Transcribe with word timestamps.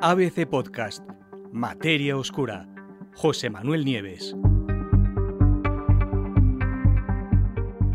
ABC 0.00 0.46
Podcast, 0.46 1.02
Materia 1.52 2.16
Oscura, 2.16 2.68
José 3.16 3.50
Manuel 3.50 3.84
Nieves. 3.84 4.36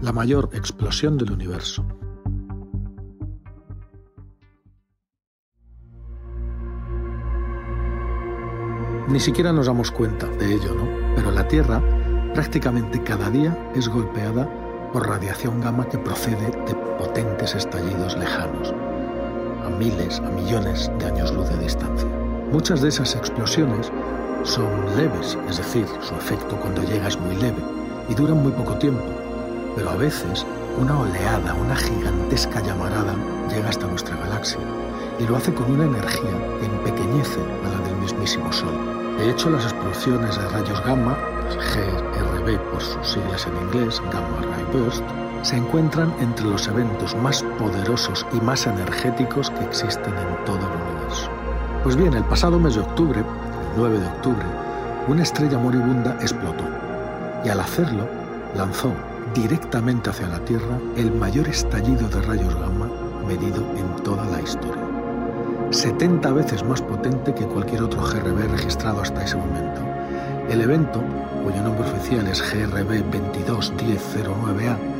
La 0.01 0.11
mayor 0.11 0.49
explosión 0.51 1.17
del 1.17 1.31
universo. 1.31 1.87
Ni 9.07 9.21
siquiera 9.21 9.53
nos 9.53 9.67
damos 9.67 9.89
cuenta 9.89 10.27
de 10.27 10.55
ello, 10.55 10.75
¿no? 10.75 11.15
Pero 11.15 11.31
la 11.31 11.47
Tierra 11.47 11.81
prácticamente 12.33 13.01
cada 13.01 13.29
día 13.29 13.71
es 13.75 13.87
golpeada 13.87 14.49
por 14.91 15.07
radiación 15.07 15.61
gamma 15.61 15.87
que 15.87 15.99
procede 15.99 16.47
de 16.47 16.75
potentes 16.97 17.55
estallidos 17.55 18.17
lejanos 18.17 18.73
a 19.65 19.69
miles, 19.69 20.19
a 20.19 20.29
millones 20.29 20.91
de 20.99 21.05
años 21.05 21.31
luz 21.33 21.49
de 21.49 21.57
distancia. 21.57 22.07
Muchas 22.51 22.81
de 22.81 22.89
esas 22.89 23.15
explosiones 23.15 23.91
son 24.43 24.67
leves, 24.95 25.37
es 25.49 25.57
decir, 25.57 25.87
su 26.01 26.15
efecto 26.15 26.57
cuando 26.59 26.83
llega 26.83 27.07
es 27.07 27.19
muy 27.19 27.35
leve 27.35 27.61
y 28.09 28.13
duran 28.13 28.43
muy 28.43 28.51
poco 28.51 28.75
tiempo, 28.77 29.03
pero 29.75 29.89
a 29.89 29.95
veces 29.95 30.45
una 30.79 30.99
oleada, 30.99 31.53
una 31.53 31.75
gigantesca 31.75 32.61
llamarada 32.61 33.15
llega 33.49 33.69
hasta 33.69 33.87
nuestra 33.87 34.15
galaxia 34.17 34.59
y 35.19 35.25
lo 35.25 35.37
hace 35.37 35.53
con 35.53 35.71
una 35.71 35.85
energía 35.85 36.31
que 36.59 36.65
empequeñece 36.65 37.39
a 37.65 37.69
la 37.69 37.87
del 37.87 37.97
mismísimo 37.97 38.51
Sol. 38.51 38.93
De 39.17 39.29
hecho, 39.29 39.49
las 39.49 39.63
explosiones 39.65 40.37
de 40.37 40.49
rayos 40.49 40.83
gamma, 40.85 41.17
GRB 41.51 42.59
por 42.71 42.81
sus 42.81 43.07
siglas 43.07 43.45
en 43.47 43.55
inglés, 43.67 44.01
Gamma 44.11 44.41
Ray 44.41 44.65
Burst, 44.73 45.03
se 45.43 45.57
encuentran 45.57 46.13
entre 46.19 46.45
los 46.45 46.67
eventos 46.67 47.15
más 47.17 47.43
poderosos 47.59 48.25
y 48.33 48.37
más 48.37 48.65
energéticos 48.65 49.49
que 49.51 49.65
existen 49.65 50.13
en 50.13 50.45
todo 50.45 50.57
el 50.57 50.91
universo. 50.91 51.29
Pues 51.83 51.95
bien, 51.97 52.13
el 52.13 52.23
pasado 52.23 52.57
mes 52.57 52.75
de 52.75 52.81
octubre, 52.81 53.19
el 53.19 53.25
9 53.77 53.99
de 53.99 54.07
octubre, 54.07 54.45
una 55.07 55.23
estrella 55.23 55.57
moribunda 55.57 56.17
explotó 56.21 56.63
y 57.43 57.49
al 57.49 57.59
hacerlo 57.59 58.07
lanzó 58.55 58.93
directamente 59.33 60.09
hacia 60.09 60.27
la 60.27 60.39
Tierra 60.39 60.79
el 60.95 61.11
mayor 61.11 61.49
estallido 61.49 62.07
de 62.07 62.21
rayos 62.21 62.55
gamma 62.55 62.89
medido 63.27 63.63
en 63.75 64.03
toda 64.03 64.25
la 64.25 64.41
historia. 64.41 64.81
70 65.71 66.31
veces 66.31 66.63
más 66.63 66.81
potente 66.81 67.33
que 67.33 67.45
cualquier 67.45 67.83
otro 67.83 68.01
GRB 68.01 68.49
registrado 68.51 69.01
hasta 69.01 69.23
ese 69.23 69.35
momento. 69.35 69.81
El 70.49 70.61
evento, 70.61 71.01
cuyo 71.43 71.61
nombre 71.63 71.89
oficial 71.89 72.27
es 72.27 72.41
GRB 72.41 73.03
221009A, 73.11 74.92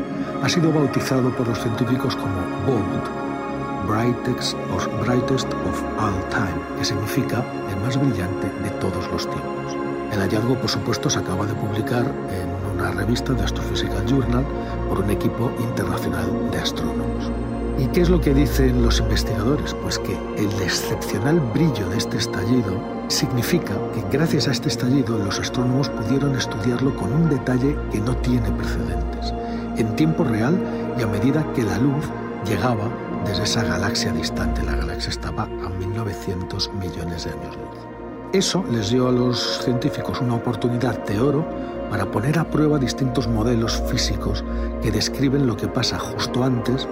ha 0.44 0.50
sido 0.50 0.74
bautizado 0.74 1.30
por 1.38 1.48
los 1.48 1.58
científicos 1.58 2.18
como 2.18 2.36
BOLT, 2.68 3.88
Brightest 3.88 4.58
of, 4.76 4.88
brightest 5.00 5.48
of 5.48 5.84
All 5.98 6.30
Time, 6.30 6.78
que 6.78 6.84
significa 6.84 7.42
el 7.70 7.78
más 7.78 7.98
brillante 7.98 8.52
de 8.62 8.70
todos 8.82 9.10
los 9.10 9.26
tiempos. 9.26 9.78
El 10.12 10.20
hallazgo, 10.20 10.56
por 10.56 10.70
supuesto, 10.70 11.10
se 11.10 11.20
acaba 11.20 11.46
de 11.46 11.54
publicar 11.54 12.06
en 12.30 12.76
una 12.76 12.92
revista 12.92 13.32
de 13.32 13.42
Astrophysical 13.42 14.06
Journal 14.06 14.46
por 14.90 15.00
un 15.00 15.12
equipo 15.12 15.50
internacional 15.60 16.52
de 16.52 16.58
astrónomos. 16.58 17.32
¿Y 17.78 17.88
qué 17.88 18.02
es 18.02 18.10
lo 18.10 18.20
que 18.20 18.34
dicen 18.34 18.84
los 18.84 19.00
investigadores? 19.00 19.74
Pues 19.76 19.98
que 19.98 20.18
el 20.38 20.52
excepcional 20.62 21.40
brillo 21.54 21.88
de 21.90 21.98
este 21.98 22.18
estallido 22.18 22.84
significa 23.08 23.76
que 23.94 24.04
gracias 24.12 24.50
a 24.50 24.52
este 24.52 24.68
estallido 24.68 25.18
los 25.18 25.40
astrónomos 25.40 25.88
pudieron 25.88 26.36
estudiarlo 26.36 26.94
con 26.98 27.14
un 27.14 27.30
detalle 27.30 27.78
que 27.94 28.02
no 28.02 28.16
tiene 28.18 28.52
precedentes 28.52 29.34
en 29.78 29.96
tiempo 29.96 30.24
real 30.24 30.58
y 30.98 31.02
a 31.02 31.08
medida 31.08 31.46
que 31.54 31.64
la 31.64 31.78
luz 31.78 32.06
llegaba 32.46 32.90
desde 33.26 33.44
esa 33.44 33.64
galaxia 33.64 34.12
distante. 34.12 34.64
La 34.64 34.76
galaxia 34.76 35.10
estaba 35.10 35.44
a 35.44 35.70
1900 35.70 36.72
millones 36.74 37.26
de 37.26 37.32
años 37.32 37.56
luz. 37.56 37.94
Eso 38.34 38.64
les 38.72 38.90
dio 38.90 39.08
a 39.08 39.12
los 39.12 39.62
científicos 39.64 40.20
una 40.20 40.36
oportunidad 40.36 41.04
de 41.06 41.20
oro 41.20 41.46
para 41.90 42.06
poner 42.06 42.40
a 42.40 42.46
prueba 42.46 42.80
distintos 42.80 43.28
modelos 43.28 43.82
físicos 43.88 44.44
que 44.82 44.92
describen 44.92 45.46
lo 45.46 45.56
que 45.56 45.68
pasa 45.68 46.00
justo 46.00 46.44
antes, 46.44 46.88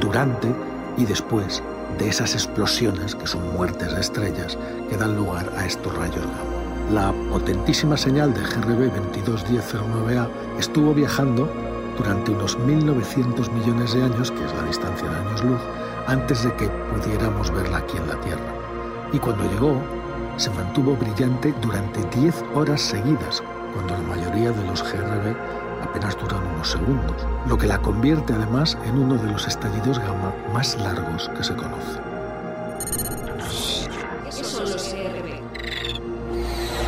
durante 0.00 0.48
y 0.96 1.04
después 1.04 1.62
de 1.98 2.08
esas 2.08 2.34
explosiones 2.34 3.14
que 3.14 3.26
son 3.26 3.52
muertes 3.52 3.94
de 3.94 4.00
estrellas 4.00 4.56
que 4.88 4.96
dan 4.96 5.16
lugar 5.16 5.52
a 5.58 5.66
estos 5.66 5.94
rayos 5.94 6.24
gamma. 6.24 6.56
La 6.92 7.12
potentísima 7.30 7.96
señal 7.96 8.32
de 8.32 8.40
GRB 8.40 8.92
221009A 9.14 10.28
estuvo 10.58 10.94
viajando 10.94 11.50
durante 11.96 12.30
unos 12.32 12.58
1900 12.58 13.50
millones 13.52 13.94
de 13.94 14.02
años, 14.02 14.30
que 14.30 14.44
es 14.44 14.52
la 14.54 14.62
distancia 14.62 15.08
de 15.08 15.16
años 15.16 15.44
luz, 15.44 15.60
antes 16.06 16.44
de 16.44 16.54
que 16.54 16.68
pudiéramos 16.68 17.50
verla 17.50 17.78
aquí 17.78 17.96
en 17.96 18.08
la 18.08 18.20
Tierra. 18.20 18.54
Y 19.12 19.18
cuando 19.18 19.44
llegó, 19.50 19.80
se 20.36 20.50
mantuvo 20.50 20.96
brillante 20.96 21.54
durante 21.62 22.04
10 22.18 22.44
horas 22.54 22.80
seguidas, 22.80 23.42
cuando 23.72 23.94
la 23.94 24.02
mayoría 24.02 24.52
de 24.52 24.64
los 24.66 24.82
GRB 24.82 25.34
apenas 25.82 26.16
duran 26.18 26.46
unos 26.54 26.70
segundos, 26.70 27.26
lo 27.46 27.56
que 27.56 27.66
la 27.66 27.78
convierte 27.78 28.32
además 28.32 28.76
en 28.84 28.98
uno 28.98 29.16
de 29.16 29.30
los 29.30 29.46
estallidos 29.46 29.98
gamma 29.98 30.32
más 30.52 30.78
largos 30.80 31.30
que 31.36 31.44
se 31.44 31.54
conocen. 31.54 32.15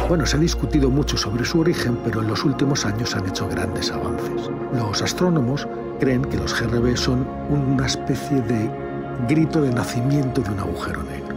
Bueno, 0.08 0.24
se 0.24 0.38
ha 0.38 0.40
discutido 0.40 0.88
mucho 0.88 1.18
sobre 1.18 1.44
su 1.44 1.60
origen, 1.60 1.98
pero 2.02 2.22
en 2.22 2.28
los 2.28 2.42
últimos 2.42 2.86
años 2.86 3.14
han 3.14 3.28
hecho 3.28 3.46
grandes 3.46 3.92
avances. 3.92 4.50
Los 4.72 5.02
astrónomos 5.02 5.68
creen 6.00 6.22
que 6.22 6.38
los 6.38 6.58
GRB 6.58 6.96
son 6.96 7.28
una 7.50 7.84
especie 7.84 8.40
de 8.40 8.70
grito 9.28 9.60
de 9.60 9.70
nacimiento 9.70 10.40
de 10.40 10.50
un 10.50 10.60
agujero 10.60 11.02
negro. 11.02 11.36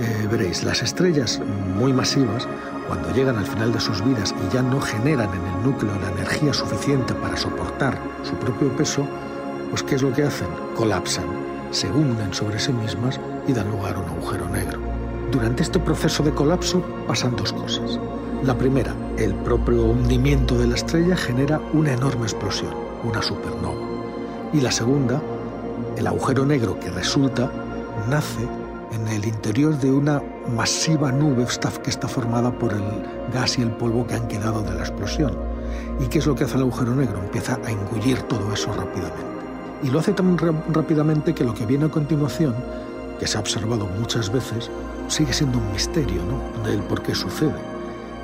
Eh, 0.00 0.28
veréis, 0.30 0.62
las 0.62 0.82
estrellas 0.82 1.40
muy 1.76 1.92
masivas, 1.92 2.46
cuando 2.86 3.12
llegan 3.12 3.38
al 3.38 3.46
final 3.46 3.72
de 3.72 3.80
sus 3.80 4.04
vidas 4.04 4.32
y 4.46 4.54
ya 4.54 4.62
no 4.62 4.80
generan 4.80 5.30
en 5.30 5.44
el 5.44 5.62
núcleo 5.64 5.92
la 6.00 6.10
energía 6.12 6.54
suficiente 6.54 7.14
para 7.14 7.36
soportar 7.36 7.98
su 8.22 8.34
propio 8.34 8.68
peso, 8.76 9.04
pues 9.70 9.82
¿qué 9.82 9.96
es 9.96 10.02
lo 10.02 10.12
que 10.12 10.22
hacen? 10.22 10.46
Colapsan, 10.76 11.26
se 11.72 11.90
hunden 11.90 12.32
sobre 12.32 12.60
sí 12.60 12.72
mismas 12.72 13.18
y 13.48 13.52
dan 13.52 13.68
lugar 13.68 13.96
a 13.96 13.98
un 13.98 14.08
agujero 14.10 14.48
negro. 14.48 14.78
Durante 15.32 15.62
este 15.62 15.78
proceso 15.78 16.22
de 16.22 16.30
colapso 16.30 16.84
pasan 17.08 17.34
dos 17.34 17.52
cosas. 17.52 17.98
La 18.44 18.58
primera, 18.58 18.92
el 19.18 19.36
propio 19.36 19.84
hundimiento 19.84 20.58
de 20.58 20.66
la 20.66 20.74
estrella 20.74 21.16
genera 21.16 21.60
una 21.72 21.92
enorme 21.92 22.24
explosión, 22.24 22.74
una 23.04 23.22
supernova. 23.22 23.78
Y 24.52 24.60
la 24.60 24.72
segunda, 24.72 25.22
el 25.96 26.08
agujero 26.08 26.44
negro 26.44 26.76
que 26.80 26.90
resulta 26.90 27.52
nace 28.10 28.42
en 28.90 29.06
el 29.06 29.26
interior 29.26 29.78
de 29.78 29.92
una 29.92 30.20
masiva 30.56 31.12
nube 31.12 31.46
que 31.84 31.90
está 31.90 32.08
formada 32.08 32.50
por 32.50 32.72
el 32.72 32.82
gas 33.32 33.58
y 33.58 33.62
el 33.62 33.70
polvo 33.70 34.08
que 34.08 34.14
han 34.14 34.26
quedado 34.26 34.62
de 34.62 34.74
la 34.74 34.80
explosión. 34.80 35.38
¿Y 36.00 36.08
qué 36.08 36.18
es 36.18 36.26
lo 36.26 36.34
que 36.34 36.42
hace 36.42 36.56
el 36.56 36.62
agujero 36.62 36.96
negro? 36.96 37.20
Empieza 37.22 37.60
a 37.64 37.70
engullir 37.70 38.22
todo 38.22 38.52
eso 38.52 38.72
rápidamente. 38.72 39.22
Y 39.84 39.90
lo 39.90 40.00
hace 40.00 40.14
tan 40.14 40.36
rápidamente 40.36 41.32
que 41.32 41.44
lo 41.44 41.54
que 41.54 41.64
viene 41.64 41.84
a 41.84 41.90
continuación, 41.90 42.56
que 43.20 43.26
se 43.28 43.36
ha 43.36 43.40
observado 43.40 43.86
muchas 44.00 44.32
veces, 44.32 44.68
sigue 45.06 45.32
siendo 45.32 45.58
un 45.58 45.70
misterio 45.70 46.22
¿no? 46.24 46.68
del 46.68 46.80
por 46.82 47.02
qué 47.02 47.14
sucede. 47.14 47.71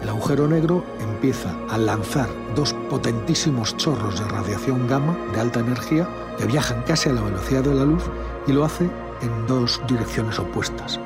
El 0.02 0.08
agujero 0.10 0.46
negro 0.46 0.84
empieza 1.00 1.52
a 1.68 1.76
lanzar 1.76 2.28
dos 2.54 2.72
potentísimos 2.88 3.76
chorros 3.76 4.20
de 4.20 4.28
radiación 4.28 4.86
gamma 4.86 5.16
de 5.32 5.40
alta 5.40 5.60
energía 5.60 6.08
que 6.38 6.46
viajan 6.46 6.82
casi 6.82 7.08
a 7.08 7.12
la 7.12 7.22
velocidad 7.22 7.64
de 7.64 7.74
la 7.74 7.84
luz 7.84 8.04
y 8.46 8.52
lo 8.52 8.64
hace 8.64 8.88
en 9.20 9.46
dos 9.48 9.80
direcciones 9.88 10.38
opuestas, 10.38 11.00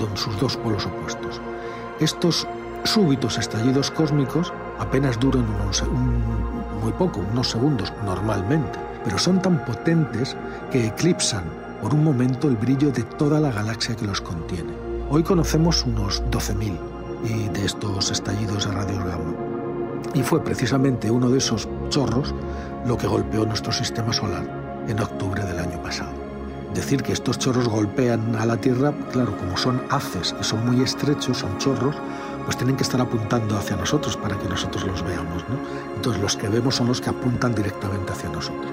en 0.00 0.16
sus 0.16 0.38
dos 0.40 0.56
polos 0.56 0.84
opuestos. 0.86 1.40
Estos 2.00 2.46
súbitos 2.84 3.38
estallidos 3.38 3.90
cósmicos 3.92 4.52
apenas 4.80 5.20
duran 5.20 5.46
muy 6.82 6.92
poco, 6.92 7.20
unos 7.32 7.50
segundos 7.50 7.92
normalmente, 8.04 8.80
pero 9.04 9.18
son 9.18 9.40
tan 9.40 9.64
potentes 9.64 10.36
que 10.72 10.88
eclipsan 10.88 11.44
por 11.80 11.94
un 11.94 12.02
momento 12.02 12.48
el 12.48 12.56
brillo 12.56 12.90
de 12.90 13.04
toda 13.04 13.38
la 13.38 13.52
galaxia 13.52 13.94
que 13.94 14.06
los 14.06 14.20
contiene. 14.20 14.72
Hoy 15.08 15.22
conocemos 15.22 15.84
unos 15.84 16.22
12.000 16.30 16.91
y 17.24 17.48
de 17.48 17.64
estos 17.64 18.10
estallidos 18.10 18.66
de 18.66 18.72
radios 18.72 19.04
gamma. 19.04 19.34
Y 20.14 20.22
fue 20.22 20.42
precisamente 20.42 21.10
uno 21.10 21.30
de 21.30 21.38
esos 21.38 21.68
chorros 21.88 22.34
lo 22.86 22.96
que 22.96 23.06
golpeó 23.06 23.46
nuestro 23.46 23.72
sistema 23.72 24.12
solar 24.12 24.84
en 24.88 25.00
octubre 25.00 25.42
del 25.44 25.58
año 25.58 25.82
pasado. 25.82 26.10
Decir 26.74 27.02
que 27.02 27.12
estos 27.12 27.38
chorros 27.38 27.68
golpean 27.68 28.34
a 28.36 28.46
la 28.46 28.56
Tierra, 28.56 28.92
claro, 29.12 29.36
como 29.36 29.56
son 29.56 29.82
haces 29.90 30.34
y 30.40 30.44
son 30.44 30.66
muy 30.66 30.82
estrechos, 30.82 31.38
son 31.38 31.56
chorros, 31.58 31.94
pues 32.44 32.56
tienen 32.56 32.76
que 32.76 32.82
estar 32.82 33.00
apuntando 33.00 33.56
hacia 33.56 33.76
nosotros 33.76 34.16
para 34.16 34.38
que 34.38 34.48
nosotros 34.48 34.84
los 34.84 35.02
veamos. 35.02 35.44
¿no? 35.48 35.56
Entonces 35.96 36.20
los 36.22 36.36
que 36.36 36.48
vemos 36.48 36.74
son 36.74 36.88
los 36.88 37.00
que 37.00 37.10
apuntan 37.10 37.54
directamente 37.54 38.12
hacia 38.12 38.30
nosotros. 38.30 38.72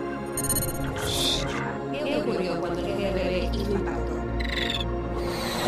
¿Qué 1.92 2.22
ocurrió 2.22 2.60
cuando 2.60 2.80
el 2.80 3.44
impacto? 3.54 4.14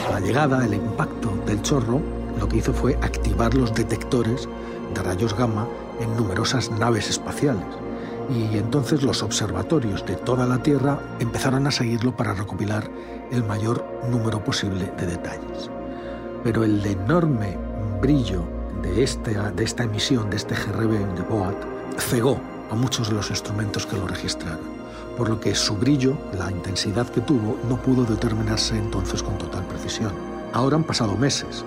La 0.09 0.19
llegada, 0.19 0.65
el 0.65 0.73
impacto 0.73 1.37
del 1.45 1.61
chorro 1.61 2.20
lo 2.41 2.49
que 2.49 2.57
hizo 2.57 2.73
fue 2.73 2.97
activar 3.03 3.53
los 3.53 3.73
detectores 3.75 4.49
de 4.95 5.03
rayos 5.03 5.38
gamma 5.38 5.67
en 5.99 6.17
numerosas 6.17 6.71
naves 6.71 7.09
espaciales. 7.09 7.63
Y 8.29 8.57
entonces 8.57 9.03
los 9.03 9.21
observatorios 9.21 10.05
de 10.07 10.15
toda 10.15 10.47
la 10.47 10.63
Tierra 10.63 10.99
empezaron 11.19 11.67
a 11.67 11.71
seguirlo 11.71 12.15
para 12.15 12.33
recopilar 12.33 12.89
el 13.31 13.43
mayor 13.43 13.85
número 14.09 14.43
posible 14.43 14.91
de 14.97 15.05
detalles. 15.05 15.69
pero 16.43 16.63
el 16.63 16.83
enorme 16.83 17.55
brillo 18.01 18.41
de 18.81 19.03
esta, 19.03 19.51
de 19.51 19.63
esta 19.63 19.83
emisión, 19.83 20.31
de 20.31 20.38
este 20.38 20.55
GRB 20.55 21.13
de 21.15 21.21
Boat, 21.29 21.55
cegó 21.99 22.39
a 22.71 22.73
muchos 22.73 23.09
de 23.09 23.15
los 23.15 23.29
instrumentos 23.29 23.85
que 23.85 23.95
lo 23.95 24.07
registraron 24.07 24.81
por 25.17 25.29
lo 25.29 25.39
que 25.39 25.53
su 25.53 25.75
brillo, 25.75 26.17
la 26.39 26.49
intensidad 26.49 27.07
que 27.07 27.21
tuvo, 27.21 27.57
no 27.69 27.77
pudo 27.77 28.05
determinarse 28.05 28.75
entonces 28.77 29.21
con 29.21 29.38
total 29.38 29.63
precisión. 29.65 30.11
Ahora 30.53 30.77
han 30.77 30.83
pasado 30.83 31.15
meses 31.15 31.63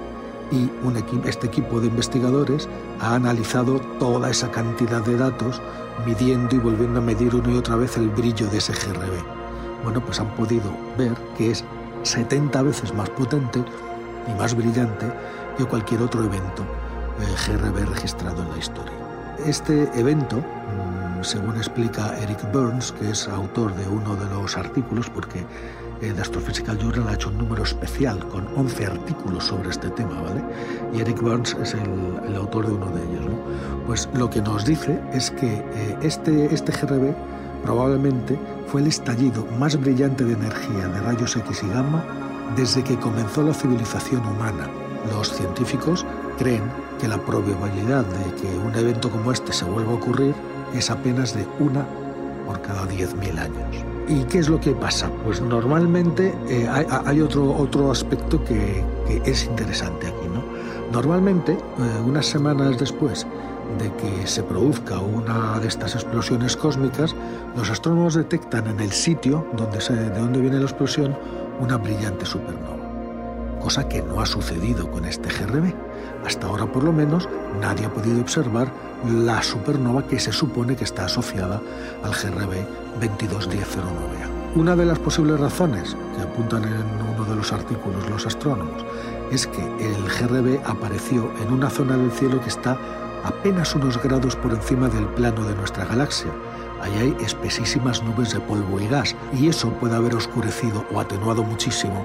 y 0.50 0.70
un 0.82 0.96
este 1.24 1.46
equipo 1.46 1.80
de 1.80 1.88
investigadores 1.88 2.68
ha 3.00 3.14
analizado 3.14 3.80
toda 3.98 4.30
esa 4.30 4.50
cantidad 4.50 5.02
de 5.02 5.16
datos, 5.16 5.60
midiendo 6.06 6.56
y 6.56 6.58
volviendo 6.58 7.00
a 7.00 7.02
medir 7.02 7.34
una 7.34 7.52
y 7.52 7.56
otra 7.56 7.76
vez 7.76 7.96
el 7.96 8.08
brillo 8.08 8.46
de 8.48 8.58
ese 8.58 8.72
GRB. 8.72 9.82
Bueno, 9.82 10.04
pues 10.04 10.20
han 10.20 10.34
podido 10.34 10.70
ver 10.96 11.14
que 11.36 11.50
es 11.50 11.64
70 12.02 12.62
veces 12.62 12.94
más 12.94 13.10
potente 13.10 13.64
y 14.28 14.38
más 14.38 14.54
brillante 14.54 15.06
que 15.56 15.64
cualquier 15.64 16.02
otro 16.02 16.24
evento 16.24 16.62
eh, 17.20 17.52
GRB 17.52 17.88
registrado 17.90 18.42
en 18.42 18.50
la 18.50 18.58
historia. 18.58 18.94
Este 19.44 19.88
evento 19.98 20.42
según 21.24 21.56
explica 21.56 22.16
Eric 22.18 22.52
Burns, 22.52 22.92
que 22.92 23.10
es 23.10 23.28
autor 23.28 23.74
de 23.74 23.88
uno 23.88 24.14
de 24.16 24.26
los 24.26 24.56
artículos, 24.56 25.08
porque 25.10 25.44
The 26.00 26.20
Astrophysical 26.20 26.78
Journal 26.78 27.08
ha 27.08 27.14
hecho 27.14 27.30
un 27.30 27.38
número 27.38 27.62
especial 27.62 28.18
con 28.28 28.46
11 28.56 28.86
artículos 28.86 29.44
sobre 29.44 29.70
este 29.70 29.88
tema, 29.90 30.20
¿vale? 30.20 30.42
Y 30.92 31.00
Eric 31.00 31.20
Burns 31.20 31.56
es 31.62 31.74
el, 31.74 32.36
autor 32.36 32.66
de 32.66 32.72
uno 32.72 32.86
de 32.90 33.02
ellos, 33.02 33.26
¿no? 33.26 33.38
Pues 33.86 34.08
lo 34.14 34.28
que 34.28 34.42
nos 34.42 34.64
dice 34.64 35.00
es 35.12 35.30
que 35.30 35.46
eh, 35.46 35.98
este, 36.02 36.52
este 36.54 36.72
GRB 36.72 37.14
probablemente 37.62 38.38
fue 38.66 38.82
el 38.82 38.88
estallido 38.88 39.46
más 39.58 39.80
brillante 39.80 40.24
de 40.24 40.34
energía 40.34 40.88
de 40.88 41.00
rayos 41.00 41.36
X 41.36 41.62
y 41.62 41.68
gamma 41.68 42.04
desde 42.56 42.84
que 42.84 42.98
comenzó 42.98 43.42
la 43.42 43.54
civilización 43.54 44.26
humana. 44.26 44.68
Los 45.12 45.32
científicos 45.32 46.04
creen 46.38 46.62
que 47.00 47.08
la 47.08 47.18
probabilidad 47.18 48.04
de 48.04 48.34
que 48.36 48.58
un 48.58 48.74
evento 48.74 49.10
como 49.10 49.32
este 49.32 49.52
se 49.52 49.64
vuelva 49.64 49.92
a 49.92 49.96
ocurrir 49.96 50.34
es 50.74 50.90
apenas 50.90 51.34
de 51.34 51.46
una 51.60 51.86
por 52.46 52.60
cada 52.62 52.86
10.000 52.86 53.38
años. 53.38 53.84
¿Y 54.08 54.24
qué 54.24 54.38
es 54.38 54.48
lo 54.48 54.60
que 54.60 54.72
pasa? 54.72 55.10
Pues 55.24 55.40
normalmente 55.40 56.34
eh, 56.48 56.68
hay, 56.68 57.20
otro, 57.20 57.54
otro 57.56 57.90
aspecto 57.90 58.42
que, 58.44 58.84
es 59.24 59.44
interesante 59.44 60.08
aquí. 60.08 60.28
¿no? 60.32 60.42
Normalmente, 60.92 61.52
eh, 61.52 61.58
unas 62.04 62.26
semanas 62.26 62.78
después 62.78 63.26
de 63.78 63.90
que 63.94 64.26
se 64.26 64.42
produzca 64.42 64.98
una 64.98 65.58
de 65.58 65.68
estas 65.68 65.94
explosiones 65.94 66.56
cósmicas, 66.56 67.16
los 67.56 67.70
astrónomos 67.70 68.14
detectan 68.14 68.66
en 68.66 68.80
el 68.80 68.92
sitio 68.92 69.46
donde 69.56 69.78
de 69.78 70.10
donde 70.10 70.40
viene 70.40 70.58
la 70.58 70.64
explosión 70.64 71.16
una 71.60 71.78
brillante 71.78 72.26
supernova 72.26 72.83
cosa 73.64 73.88
que 73.88 74.02
no 74.02 74.20
ha 74.20 74.26
sucedido 74.26 74.90
con 74.90 75.06
este 75.06 75.30
GRB. 75.30 75.72
Hasta 76.26 76.46
ahora, 76.46 76.66
por 76.66 76.84
lo 76.84 76.92
menos, 76.92 77.26
nadie 77.62 77.86
ha 77.86 77.88
podido 77.88 78.20
observar 78.20 78.70
la 79.08 79.42
supernova 79.42 80.06
que 80.06 80.20
se 80.20 80.32
supone 80.32 80.76
que 80.76 80.84
está 80.84 81.06
asociada 81.06 81.62
al 82.02 82.10
GRB 82.10 82.52
221009A. 83.00 84.54
Una 84.56 84.76
de 84.76 84.84
las 84.84 84.98
posibles 84.98 85.40
razones 85.40 85.96
que 86.14 86.22
apuntan 86.22 86.64
en 86.64 86.74
uno 87.14 87.24
de 87.24 87.36
los 87.36 87.54
artículos 87.54 88.08
los 88.10 88.26
astrónomos 88.26 88.84
es 89.32 89.46
que 89.46 89.62
el 89.62 90.04
GRB 90.10 90.60
apareció 90.66 91.32
en 91.42 91.50
una 91.50 91.70
zona 91.70 91.96
del 91.96 92.12
cielo 92.12 92.42
que 92.42 92.50
está 92.50 92.76
apenas 93.24 93.74
unos 93.74 94.00
grados 94.02 94.36
por 94.36 94.52
encima 94.52 94.90
del 94.90 95.06
plano 95.06 95.42
de 95.42 95.54
nuestra 95.54 95.86
galaxia. 95.86 96.30
Ahí 96.84 96.92
hay 96.98 97.16
espesísimas 97.24 98.02
nubes 98.02 98.34
de 98.34 98.40
polvo 98.40 98.78
y 98.78 98.86
gas, 98.86 99.16
y 99.32 99.48
eso 99.48 99.70
puede 99.72 99.96
haber 99.96 100.14
oscurecido 100.14 100.84
o 100.92 101.00
atenuado 101.00 101.42
muchísimo 101.42 102.04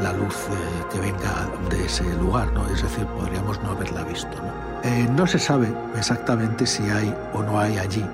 la 0.00 0.12
luz 0.12 0.36
eh, 0.50 0.84
que 0.92 1.00
venga 1.00 1.50
de 1.68 1.84
ese 1.84 2.04
lugar, 2.14 2.52
¿no? 2.52 2.64
Es 2.68 2.80
decir, 2.80 3.04
podríamos 3.06 3.60
no 3.64 3.72
haberla 3.72 4.04
visto, 4.04 4.30
¿no? 4.36 4.88
Eh, 4.88 5.08
no 5.16 5.26
se 5.26 5.40
sabe 5.40 5.66
exactamente 5.96 6.64
si 6.64 6.84
hay 6.84 7.12
o 7.34 7.42
no 7.42 7.58
hay 7.58 7.78
allí 7.78 8.04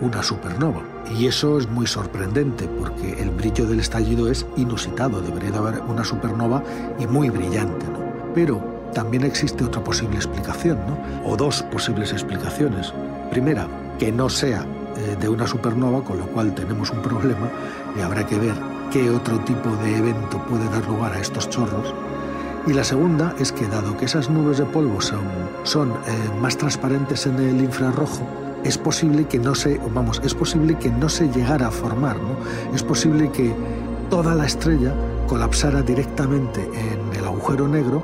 una 0.00 0.22
supernova. 0.22 0.80
Y 1.10 1.26
eso 1.26 1.58
es 1.58 1.68
muy 1.68 1.88
sorprendente 1.88 2.68
porque 2.78 3.20
el 3.20 3.30
brillo 3.30 3.66
del 3.66 3.80
estallido 3.80 4.30
es 4.30 4.46
inusitado, 4.56 5.20
debería 5.20 5.50
de 5.50 5.58
haber 5.58 5.80
una 5.82 6.04
supernova 6.04 6.62
y 7.00 7.06
muy 7.08 7.30
brillante. 7.30 7.84
¿no? 7.86 7.98
Pero 8.32 8.62
también 8.94 9.24
existe 9.24 9.64
otra 9.64 9.82
posible 9.82 10.16
explicación, 10.16 10.78
¿no? 10.86 11.28
o 11.28 11.36
dos 11.36 11.64
posibles 11.64 12.12
explicaciones. 12.12 12.92
Primera, 13.30 13.66
que 13.98 14.12
no 14.12 14.28
sea 14.28 14.64
de 15.16 15.28
una 15.28 15.46
supernova, 15.46 16.02
con 16.02 16.18
lo 16.18 16.26
cual 16.26 16.54
tenemos 16.54 16.90
un 16.90 17.02
problema 17.02 17.48
y 17.96 18.00
habrá 18.00 18.26
que 18.26 18.38
ver 18.38 18.54
qué 18.90 19.10
otro 19.10 19.38
tipo 19.40 19.70
de 19.82 19.96
evento 19.96 20.38
puede 20.46 20.64
dar 20.70 20.86
lugar 20.86 21.12
a 21.12 21.20
estos 21.20 21.48
chorros. 21.50 21.94
Y 22.66 22.72
la 22.72 22.84
segunda 22.84 23.34
es 23.38 23.52
que 23.52 23.66
dado 23.66 23.96
que 23.96 24.06
esas 24.06 24.30
nubes 24.30 24.58
de 24.58 24.64
polvo 24.64 24.98
son, 25.00 25.90
eh, 25.90 26.40
más 26.40 26.56
transparentes 26.56 27.26
en 27.26 27.38
el 27.38 27.60
infrarrojo, 27.60 28.26
es 28.64 28.78
posible 28.78 29.26
que 29.26 29.38
no 29.38 29.54
se, 29.54 29.78
vamos, 29.92 30.22
es 30.24 30.34
posible 30.34 30.78
que 30.78 30.90
no 30.90 31.10
se 31.10 31.28
llegara 31.28 31.68
a 31.68 31.70
formar, 31.70 32.16
¿no? 32.16 32.36
Es 32.74 32.82
posible 32.82 33.30
que 33.30 33.54
toda 34.08 34.34
la 34.34 34.46
estrella 34.46 34.94
colapsara 35.26 35.82
directamente 35.82 36.62
en 36.62 37.18
el 37.18 37.24
agujero 37.26 37.68
negro 37.68 38.02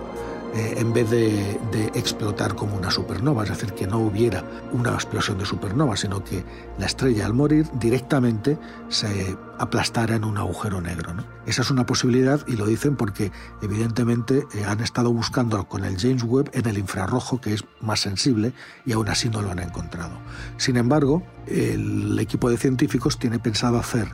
eh, 0.54 0.74
en 0.78 0.92
vez 0.92 1.08
de, 1.10 1.60
explotar 1.94 2.54
como 2.54 2.76
una 2.76 2.90
supernova, 2.90 3.44
es 3.44 3.50
decir, 3.50 3.72
que 3.72 3.86
no 3.86 3.98
hubiera 3.98 4.44
una 4.72 4.94
explosión 4.94 5.38
de 5.38 5.44
supernova, 5.44 5.96
sino 5.96 6.24
que 6.24 6.44
la 6.78 6.86
estrella 6.86 7.26
al 7.26 7.34
morir 7.34 7.66
directamente 7.74 8.58
se 8.88 9.36
aplastara 9.58 10.16
en 10.16 10.24
un 10.24 10.38
agujero 10.38 10.80
negro. 10.80 11.14
Esa 11.46 11.62
es 11.62 11.70
una 11.70 11.86
posibilidad 11.86 12.40
y 12.46 12.56
lo 12.56 12.66
dicen 12.66 12.96
porque 12.96 13.32
evidentemente 13.62 14.46
eh, 14.54 14.64
han 14.64 14.80
estado 14.80 15.12
buscando 15.12 15.62
con 15.68 15.84
el 15.84 15.98
James 15.98 16.22
Webb 16.22 16.50
en 16.52 16.66
el 16.66 16.78
infrarrojo, 16.78 17.40
que 17.40 17.54
es 17.54 17.64
más 17.80 18.00
sensible, 18.00 18.52
y 18.84 18.92
aún 18.92 19.08
así 19.08 19.28
no 19.28 19.42
lo 19.42 19.50
han 19.50 19.58
encontrado. 19.60 20.18
Sin 20.56 20.76
embargo, 20.76 21.22
el 21.46 22.18
equipo 22.18 22.50
de 22.50 22.56
científicos 22.56 23.18
tiene 23.18 23.38
pensado 23.38 23.78
hacer 23.78 24.08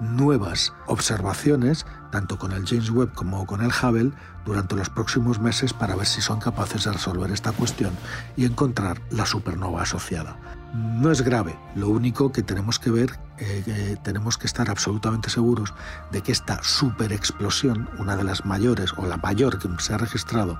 nuevas 0.00 0.72
observaciones, 0.86 1.86
tanto 2.10 2.38
con 2.38 2.52
el 2.52 2.66
James 2.66 2.90
Webb 2.90 3.12
como 3.12 3.46
con 3.46 3.62
el 3.62 3.70
Hubble, 3.70 4.12
durante 4.44 4.74
los 4.74 4.90
próximos 4.90 5.40
meses 5.40 5.72
para 5.72 5.94
ver 5.96 6.06
si 6.06 6.20
son 6.20 6.40
capaces 6.40 6.84
de 6.84 6.92
resolver 6.92 7.30
esta 7.30 7.52
cuestión 7.52 7.92
y 8.36 8.44
encontrar 8.44 9.00
la 9.10 9.26
supernova 9.26 9.82
asociada. 9.82 10.36
No 10.74 11.10
es 11.10 11.22
grave, 11.22 11.58
lo 11.74 11.88
único 11.88 12.32
que 12.32 12.42
tenemos 12.42 12.78
que 12.78 12.90
ver, 12.90 13.18
eh, 13.38 13.96
tenemos 14.02 14.38
que 14.38 14.46
estar 14.46 14.70
absolutamente 14.70 15.28
seguros 15.28 15.74
de 16.10 16.22
que 16.22 16.32
esta 16.32 16.62
superexplosión, 16.62 17.88
una 17.98 18.16
de 18.16 18.24
las 18.24 18.44
mayores 18.46 18.92
o 18.96 19.06
la 19.06 19.18
mayor 19.18 19.58
que 19.58 19.68
se 19.78 19.94
ha 19.94 19.98
registrado 19.98 20.58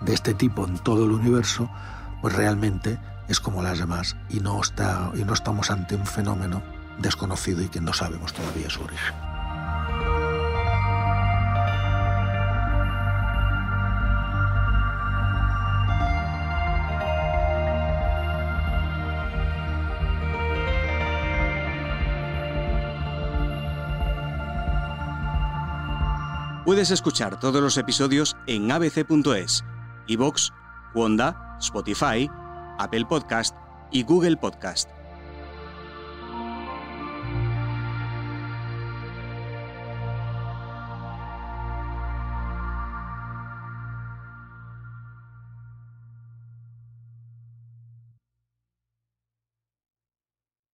de 0.00 0.14
este 0.14 0.32
tipo 0.34 0.66
en 0.66 0.78
todo 0.78 1.04
el 1.04 1.12
universo, 1.12 1.70
pues 2.22 2.34
realmente 2.34 2.98
es 3.28 3.38
como 3.38 3.62
las 3.62 3.78
demás 3.78 4.16
y 4.28 4.40
no, 4.40 4.60
está, 4.60 5.10
y 5.14 5.24
no 5.24 5.34
estamos 5.34 5.70
ante 5.70 5.94
un 5.94 6.06
fenómeno 6.06 6.62
desconocido 6.98 7.62
y 7.62 7.68
que 7.68 7.80
no 7.80 7.92
sabemos 7.92 8.32
todavía 8.32 8.68
su 8.70 8.82
origen. 8.82 9.14
Puedes 26.70 26.92
escuchar 26.92 27.40
todos 27.40 27.60
los 27.60 27.76
episodios 27.78 28.36
en 28.46 28.70
abc.es, 28.70 29.64
iVoox, 30.06 30.52
Wanda, 30.94 31.56
Spotify, 31.58 32.30
Apple 32.78 33.06
Podcast 33.06 33.56
y 33.90 34.04
Google 34.04 34.36
Podcast. 34.36 34.99